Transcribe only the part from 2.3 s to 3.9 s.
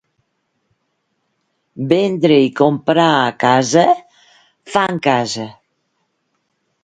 i comprar a casa,